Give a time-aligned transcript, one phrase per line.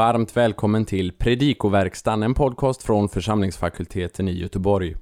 [0.00, 4.96] varmt välkommen till Predikoverkstan, en podcast från församlingsfakulteten i Göteborg.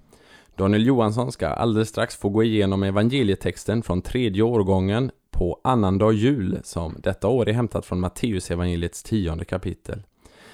[0.57, 6.59] Daniel Johansson ska alldeles strax få gå igenom evangelietexten från tredje årgången på annandag jul,
[6.65, 10.03] som detta år är hämtat från Matteusevangeliets tionde kapitel.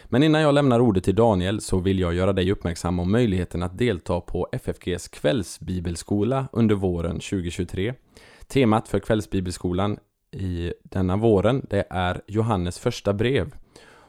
[0.05, 3.63] Men innan jag lämnar ordet till Daniel så vill jag göra dig uppmärksam om möjligheten
[3.63, 7.95] att delta på FFGs kvällsbibelskola under våren 2023.
[8.47, 9.99] Temat för kvällsbibelskolan
[10.33, 13.55] i denna våren, det är Johannes första brev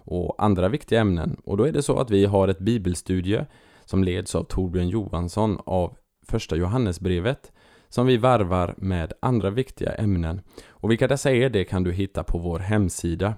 [0.05, 1.37] och andra viktiga ämnen.
[1.43, 3.45] Och då är det så att vi har ett bibelstudie
[3.85, 5.97] som leds av Torbjörn Johansson av
[6.27, 7.51] första Johannesbrevet
[7.89, 10.41] som vi varvar med andra viktiga ämnen.
[10.67, 13.33] Och vilka dessa är, det kan du hitta på vår hemsida.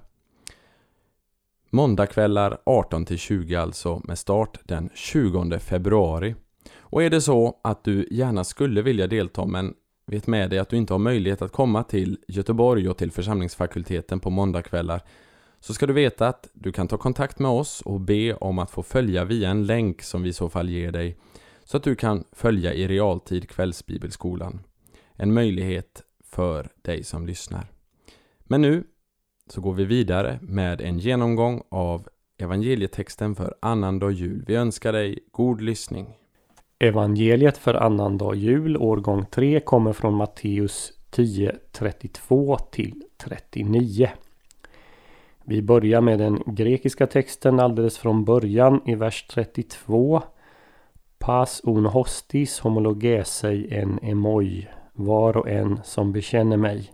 [1.70, 6.36] Måndagkvällar 18-20 alltså, med start den 20 februari.
[6.80, 9.74] Och är det så att du gärna skulle vilja delta men
[10.06, 14.20] vet med dig att du inte har möjlighet att komma till Göteborg och till församlingsfakulteten
[14.20, 15.02] på måndagkvällar
[15.60, 18.72] så ska du veta att du kan ta kontakt med oss och be om att
[18.72, 21.18] få följa via en länk som vi i så fall ger dig
[21.64, 24.60] så att du kan följa i realtid Kvällsbibelskolan.
[25.14, 27.68] En möjlighet för dig som lyssnar.
[28.40, 28.84] Men nu
[29.50, 34.44] så går vi vidare med en genomgång av evangelietexten för annandag jul.
[34.48, 36.08] Vi önskar dig god lyssning.
[36.80, 44.10] Evangeliet för annandag jul, årgång 3, kommer från Matteus 10, 32 till 39.
[45.50, 50.22] Vi börjar med den grekiska texten alldeles från början i vers 32.
[51.20, 56.92] Pas un hostis homologesei en emoi, var och en som bekänner mig.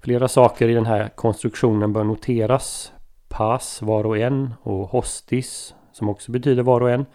[0.00, 2.92] Flera saker i den här konstruktionen bör noteras.
[3.28, 7.06] Pas, var och en, och hostis, som också betyder var och en,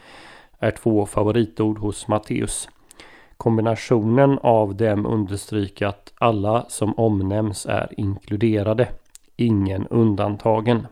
[0.59, 2.70] är två favoritord hos Matteus.
[3.38, 8.87] Kombinationen av dem understryker att alla som omnämns är inkluderade
[9.37, 10.87] ingen undantagen.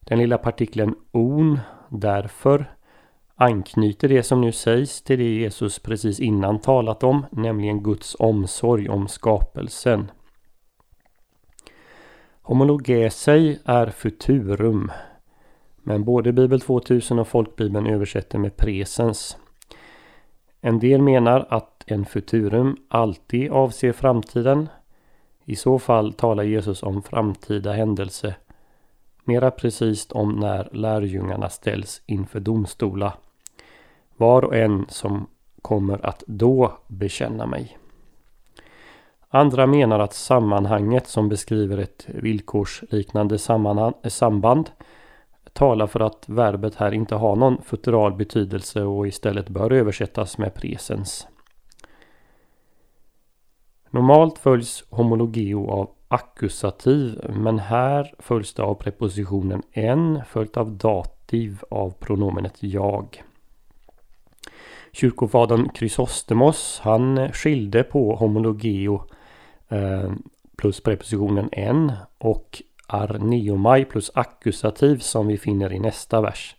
[0.00, 2.74] Den lilla partikeln on, därför,
[3.34, 8.88] anknyter det som nu sägs till det Jesus precis innan talat om, nämligen Guds omsorg
[8.88, 10.10] om skapelsen.
[12.42, 14.92] Homologesei är futurum,
[15.82, 19.36] men både Bibel 2000 och Folkbibeln översätter med presens.
[20.60, 24.68] En del menar att en futurum alltid avser framtiden
[25.44, 28.34] i så fall talar Jesus om framtida händelse.
[29.24, 33.12] Mera precis om när lärjungarna ställs inför domstola.
[34.16, 35.26] Var och en som
[35.62, 37.78] kommer att då bekänna mig.
[39.28, 43.38] Andra menar att sammanhanget som beskriver ett villkorsliknande
[44.08, 44.70] samband
[45.52, 50.54] talar för att verbet här inte har någon futural betydelse och istället bör översättas med
[50.54, 51.26] presens.
[53.94, 61.62] Normalt följs homologeo av ackusativ men här följs det av prepositionen en följt av dativ
[61.70, 63.22] av pronomenet jag.
[64.92, 69.02] Kyrkofadern Chrysostomos han skilde på homologeo
[69.68, 70.12] eh,
[70.56, 76.56] plus prepositionen en och arneomai plus ackusativ som vi finner i nästa vers.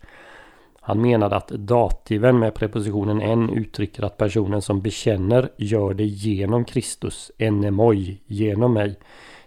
[0.85, 6.65] Han menade att dativen med prepositionen en uttrycker att personen som bekänner gör det genom
[6.65, 8.99] Kristus, enemoi, genom mig,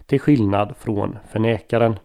[0.06, 1.96] till skillnad från förnekaren.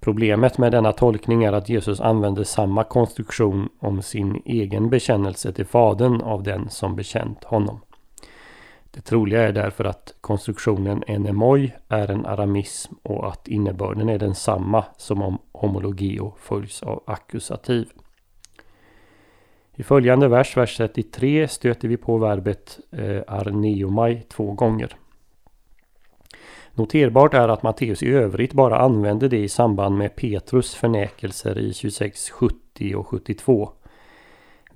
[0.00, 5.66] Problemet med denna tolkning är att Jesus använder samma konstruktion om sin egen bekännelse till
[5.66, 7.80] Fadern av den som bekänt honom.
[8.90, 14.84] Det troliga är därför att konstruktionen enemoi är en aramism och att innebörden är densamma
[14.96, 17.88] som om homologio följs av ackusativ.
[19.74, 24.96] I följande vers, vers 33, stöter vi på verbet eh, arneomai två gånger.
[26.78, 31.72] Noterbart är att Matteus i övrigt bara använder det i samband med Petrus förnäkelser i
[31.74, 33.72] 26, 70 och 72.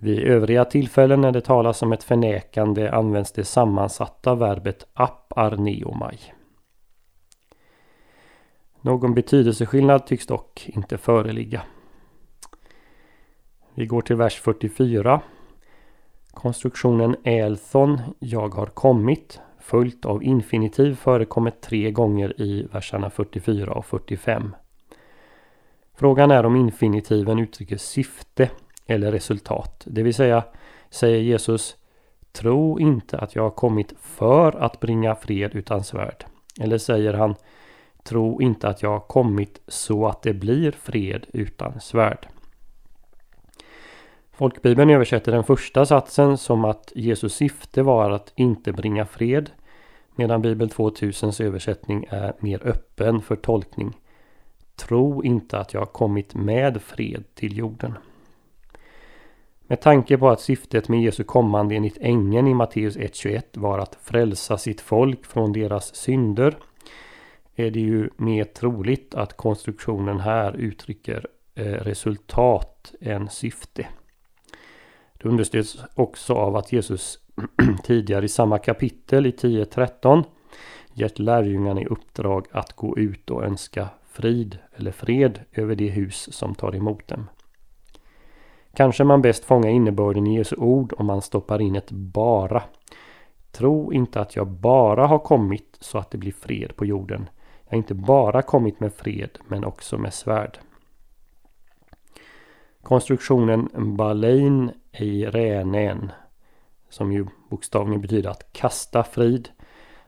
[0.05, 6.19] Vid övriga tillfällen när det talas om ett förnekande används det sammansatta verbet aparneomai.
[8.81, 11.63] Någon betydelseskillnad tycks dock inte föreligga.
[13.75, 15.21] Vi går till vers 44.
[16.31, 23.87] Konstruktionen elthon, jag har kommit, följt av infinitiv förekommer tre gånger i verserna 44 och
[23.87, 24.55] 45.
[25.95, 28.51] Frågan är om infinitiven uttrycker syfte
[28.87, 29.83] eller resultat.
[29.87, 30.45] Det vill säga,
[30.91, 31.77] säger Jesus,
[32.33, 36.25] tro inte att jag har kommit för att bringa fred utan svärd.
[36.61, 37.35] Eller säger han,
[38.05, 42.29] tro inte att jag har kommit så att det blir fred utan svärd.
[44.33, 49.51] Folkbibeln översätter den första satsen som att Jesus syfte var att inte bringa fred
[50.17, 53.99] medan Bibel 2000s översättning är mer öppen för tolkning.
[54.77, 57.95] Tro inte att jag har kommit med fred till jorden.
[59.73, 63.99] Med tanke på att syftet med Jesu kommande enligt ängeln i Matteus 1.21 var att
[64.03, 66.57] frälsa sitt folk från deras synder
[67.55, 73.87] är det ju mer troligt att konstruktionen här uttrycker eh, resultat än syfte.
[75.13, 77.19] Det understöds också av att Jesus
[77.85, 80.25] tidigare i samma kapitel i 10.13
[80.95, 86.29] gett lärjungarna i uppdrag att gå ut och önska frid eller fred över det hus
[86.33, 87.27] som tar emot dem.
[88.75, 92.63] Kanske man bäst fångar innebörden i Jesu ord om man stoppar in ett bara.
[93.51, 97.29] Tro inte att jag bara har kommit så att det blir fred på jorden.
[97.65, 100.59] Jag har inte bara kommit med fred men också med svärd.
[102.83, 106.13] Konstruktionen balein i renen,
[106.89, 109.49] som ju bokstavligen betyder att kasta frid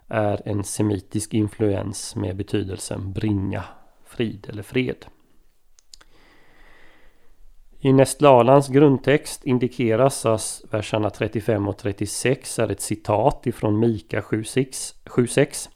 [0.08, 3.64] är en semitisk influens med betydelsen bringa
[4.04, 5.06] frid eller fred.
[7.84, 15.68] I Nestlalans grundtext indikeras att verserna 35 och 36 är ett citat ifrån Mika 7.6.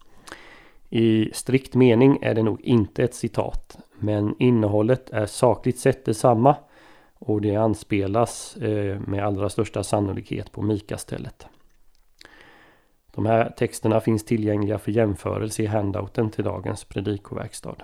[0.89, 6.55] I strikt mening är det nog inte ett citat, men innehållet är sakligt sett detsamma
[7.19, 11.47] och det anspelas eh, med allra största sannolikhet på Mika-stället.
[13.15, 17.75] De här texterna finns tillgängliga för jämförelse i handouten till dagens predikoverkstad.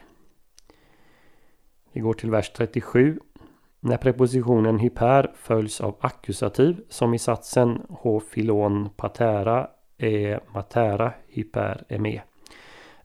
[1.92, 3.20] Vi går till vers 37.
[3.86, 9.68] När prepositionen hyper följs av ackusativ som i satsen H filon patera
[9.98, 12.22] e, matera hyper eme,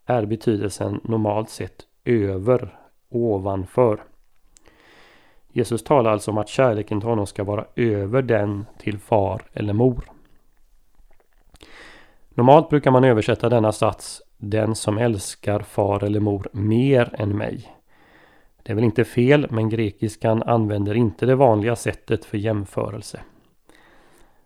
[0.07, 2.79] är betydelsen normalt sett över,
[3.09, 4.03] ovanför.
[5.53, 9.73] Jesus talar alltså om att kärleken till honom ska vara över den till far eller
[9.73, 10.05] mor.
[12.29, 17.80] Normalt brukar man översätta denna sats Den som älskar far eller mor mer än mig.
[18.71, 23.21] Det är väl inte fel men grekiskan använder inte det vanliga sättet för jämförelse.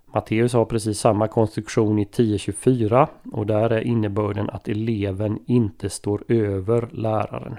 [0.06, 6.24] Matteus har precis samma konstruktion i 10.24 och där är innebörden att eleven inte står
[6.28, 7.56] över läraren.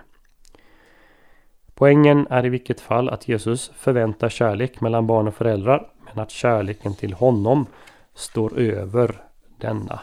[1.74, 6.32] Poängen är i vilket fall att Jesus förväntar kärlek mellan barn och föräldrar men att
[6.32, 7.66] kärleken till honom
[8.14, 9.22] står över
[9.58, 10.00] denna.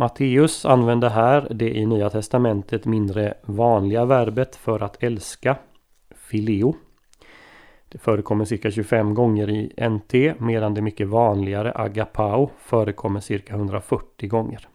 [0.00, 5.56] Matteus använder här det i Nya Testamentet mindre vanliga verbet för att älska,
[6.14, 6.74] fileo.
[7.88, 14.28] Det förekommer cirka 25 gånger i NT medan det mycket vanligare agapao förekommer cirka 140
[14.28, 14.68] gånger.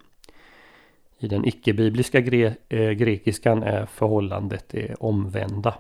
[1.20, 5.76] I den icke-bibliska gre äh, grekiskan är förhållandet det omvända.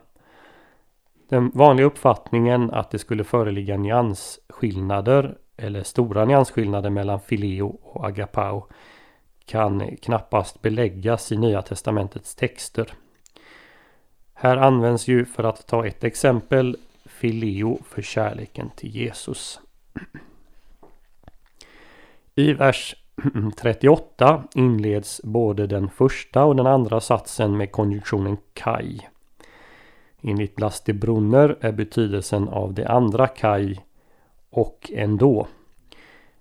[1.29, 8.67] Den vanliga uppfattningen att det skulle föreligga nyansskillnader eller stora nyansskillnader mellan fileo och agapao
[9.45, 12.93] kan knappast beläggas i Nya Testamentets texter.
[14.33, 19.59] Här används ju för att ta ett exempel fileo för kärleken till Jesus.
[22.35, 22.95] I vers
[23.57, 29.09] 38 inleds både den första och den andra satsen med konjunktionen kaj.
[30.21, 33.85] Enligt Blas de Brunner är betydelsen av det andra kaj
[34.49, 35.47] och ändå.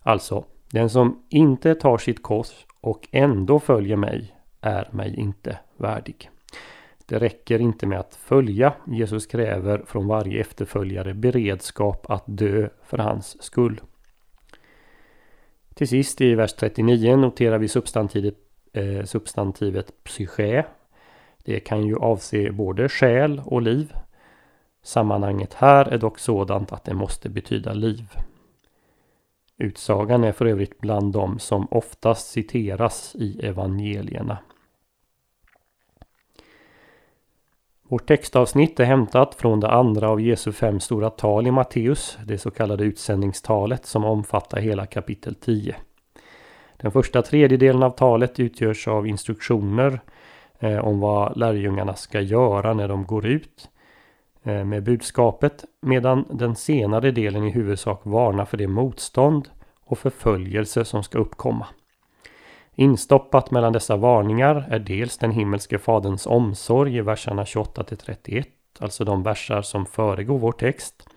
[0.03, 6.31] Alltså, den som inte tar sitt kors och ändå följer mig är mig inte värdig.
[7.07, 8.75] Det räcker inte med att följa.
[8.87, 13.81] Jesus kräver från varje efterföljare beredskap att dö för hans skull.
[15.75, 18.35] Till sist i vers 39 noterar vi substantivet,
[18.73, 20.65] eh, substantivet psyché.
[21.45, 23.93] Det kan ju avse både själ och liv.
[24.83, 28.07] Sammanhanget här är dock sådant att det måste betyda liv.
[29.59, 34.39] Utsagan är för övrigt bland de som oftast citeras i evangelierna.
[37.89, 42.39] Vårt textavsnitt är hämtat från det andra av Jesu fem stora tal i Matteus, det
[42.39, 45.77] så kallade utsändningstalet som omfattar hela kapitel 10.
[46.77, 50.01] Den första tredjedelen av talet utgörs av instruktioner
[50.59, 53.69] eh, om vad lärjungarna ska göra när de går ut
[54.47, 59.49] Eh, med budskapet medan den senare delen i huvudsak varnar för det motstånd
[59.85, 61.67] och förföljelse som ska uppkomma.
[62.75, 68.49] Instoppat mellan dessa varningar är dels den himmelske faderns omsorg i verserna 28 till 31,
[68.79, 71.09] alltså de versar som föregår vår text.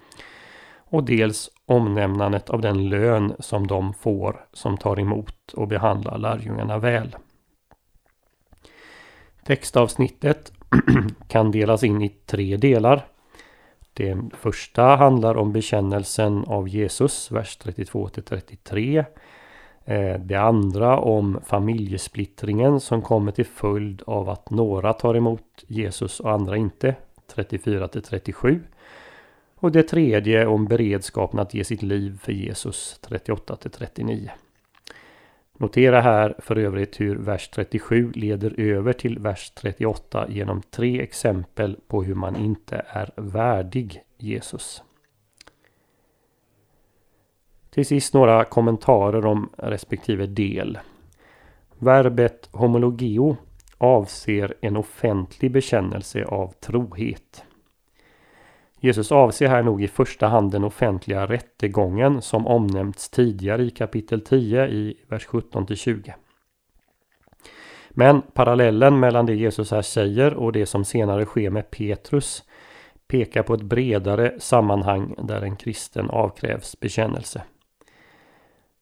[0.90, 6.78] Och dels omnämnandet av den lön som de får som tar emot och behandlar lärjungarna
[6.78, 7.16] väl.
[9.44, 10.52] Textavsnittet
[11.28, 13.08] kan delas in i tre delar.
[13.98, 19.06] Det första handlar om bekännelsen av Jesus, vers 32-33.
[19.86, 26.20] Eh, det andra om familjesplittringen som kommer till följd av att några tar emot Jesus
[26.20, 26.96] och andra inte.
[27.36, 28.60] 34-37.
[29.56, 34.30] Och det tredje om beredskapen att ge sitt liv för Jesus 38-39.
[35.60, 41.78] Notera här för övrigt hur vers 37 leder över till vers 38 genom tre exempel
[41.88, 44.84] på hur man inte är värdig Jesus.
[47.70, 50.80] Till sist några kommentarer om respektive del.
[51.80, 53.38] Verbet homologeo
[53.78, 57.44] avser en offentlig bekännelse av trohet.
[58.88, 64.22] Jesus avser här nog i första hand den offentliga rättegången som omnämnts tidigare i kapitel
[64.22, 66.16] 10 i vers 17 20.
[67.90, 72.44] Men parallellen mellan det Jesus här säger och det som senare sker med Petrus
[73.08, 77.42] pekar på ett bredare sammanhang där en kristen avkrävs bekännelse.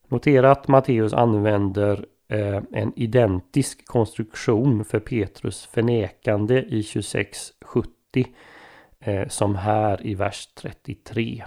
[0.08, 8.26] Notera att Matteus använder eh, en identisk konstruktion för Petrus förnekande i 2670
[9.00, 11.44] Eh, som här i vers 33.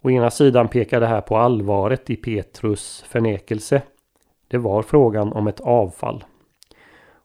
[0.00, 3.82] Å ena sidan pekar det här på allvaret i Petrus förnekelse.
[4.48, 6.24] Det var frågan om ett avfall.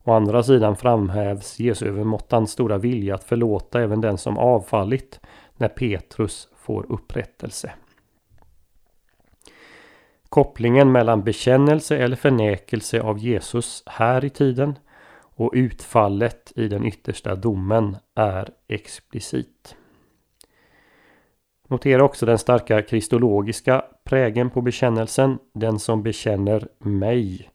[0.04, 5.20] Å andra sidan framhävs Jesu övermåttan stora vilja att förlåta även den som avfallit
[5.58, 7.72] när Petrus får upprättelse.
[10.30, 14.76] Kopplingen mellan bekännelse eller förnekelse av Jesus här i tiden
[15.38, 19.76] och utfallet i den yttersta domen är explicit.
[21.68, 27.50] Notera också den starka kristologiska prägen på bekännelsen, den som bekänner mig.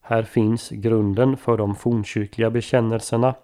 [0.00, 3.34] Här finns grunden för de fornkyrkliga bekännelserna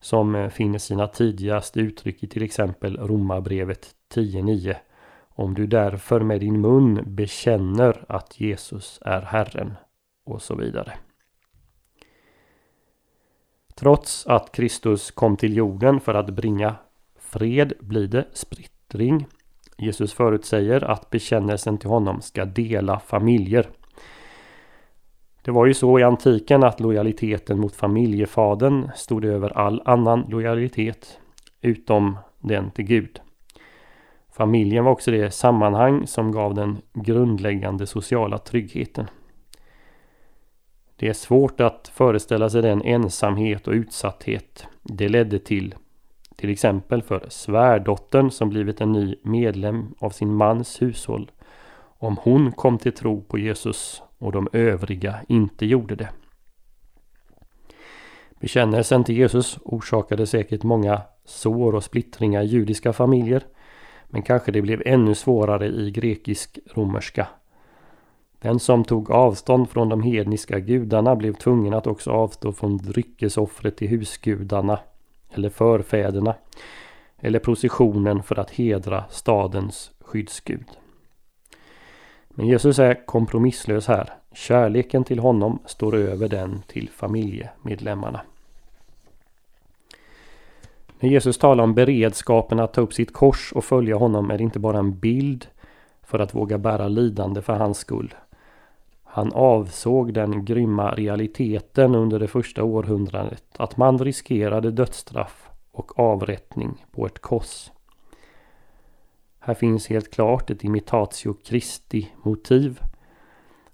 [0.00, 4.76] som finner sina tidigaste uttryck i till exempel Romarbrevet 10.9
[5.28, 9.74] om du därför med din mun bekänner att Jesus är Herren
[10.26, 10.92] och så vidare.
[13.78, 16.74] Trots att Kristus kom till jorden för att bringa
[17.18, 19.26] fred blir det splittring.
[19.76, 23.68] Jesus förutsäger att bekännelsen till honom ska dela familjer.
[25.42, 31.18] Det var ju så i antiken att lojaliteten mot familjefadern stod över all annan lojalitet
[31.60, 33.20] utom den till Gud.
[34.32, 39.06] Familjen var också det sammanhang som gav den grundläggande sociala tryggheten.
[41.00, 45.74] Det är svårt att föreställa sig den ensamhet och utsatthet det ledde till.
[46.36, 51.30] Till exempel för svärdottern som blivit en ny medlem av sin mans hushåll.
[51.98, 56.08] Om hon kom till tro på Jesus och de övriga inte gjorde det.
[58.40, 63.42] Bekännelsen till Jesus orsakade säkert många sår och splittringar i judiska familjer.
[64.06, 67.28] Men kanske det blev ännu svårare i grekisk-romerska.
[68.40, 73.76] Den som tog avstånd från de hedniska gudarna blev tvungen att också avstå från dryckesoffret
[73.76, 74.78] till husgudarna
[75.30, 76.34] eller förfäderna
[77.18, 80.66] eller processionen för att hedra stadens skyddsgud.
[82.28, 84.12] Men Jesus är kompromisslös här.
[84.32, 88.20] Kärleken till honom står över den till familjemedlemmarna.
[91.00, 94.44] När Jesus talar om beredskapen att ta upp sitt kors och följa honom är det
[94.44, 95.46] inte bara en bild
[96.02, 98.14] för att våga bära lidande för hans skull.
[99.10, 106.86] Han avsåg den grymma realiteten under det första århundradet att man riskerade dödsstraff och avrättning
[106.90, 107.70] på ett kors.
[109.38, 112.80] Här finns helt klart ett imitatio Christi motiv.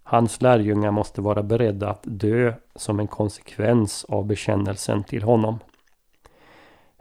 [0.03, 5.59] Hans lärjungar måste vara beredda att dö som en konsekvens av bekännelsen till honom.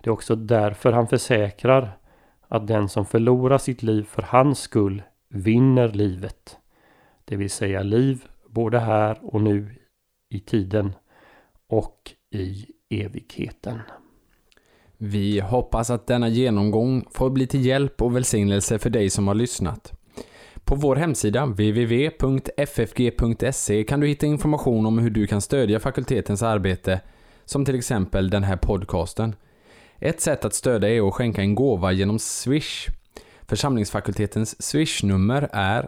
[0.01, 1.97] Det är också därför han försäkrar
[2.47, 6.57] att den som förlorar sitt liv för hans skull vinner livet.
[7.25, 9.75] Det vill säga liv både här och nu
[10.29, 10.93] i tiden
[11.67, 13.79] och i evigheten.
[14.97, 19.35] Vi hoppas att denna genomgång får bli till hjälp och välsignelse för dig som har
[19.35, 19.93] lyssnat.
[20.63, 22.23] På vår hemsida www.ffg.se
[23.83, 27.01] kan du hitta information om hur du kan stödja fakultetens arbete,
[27.45, 29.35] som till exempel den här podcasten.
[29.99, 32.87] Ett sätt att stödja är att skänka en gåva genom Swish.
[33.41, 35.87] Församlingsfakultetens Swish-nummer är